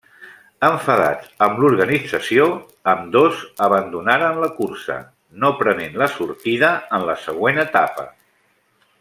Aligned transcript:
Enfadats 0.67 1.27
amb 1.47 1.59
l'organització 1.63 2.47
ambdós 2.93 3.43
abandonaren 3.67 4.41
la 4.45 4.49
cursa, 4.57 4.97
no 5.45 5.53
prenent 5.61 6.01
la 6.05 6.09
sortida 6.17 6.73
en 6.99 7.07
la 7.13 7.17
següent 7.29 7.63
etapa. 7.69 8.09